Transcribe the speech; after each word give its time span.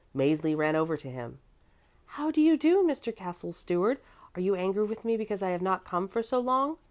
Mäzli 0.15 0.57
ran 0.57 0.75
over 0.75 0.97
to 0.97 1.11
him. 1.11 1.37
"How 2.07 2.31
do 2.31 2.41
you 2.41 2.57
do, 2.57 2.77
Mr. 2.83 3.15
Castle 3.15 3.53
Steward? 3.53 3.99
Are 4.33 4.41
you 4.41 4.55
angry 4.55 4.85
with 4.85 5.05
me 5.05 5.15
because 5.15 5.43
I 5.43 5.51
have 5.51 5.61
not 5.61 5.85
come 5.85 6.07
for 6.07 6.23
so 6.23 6.39
long?" 6.39 6.77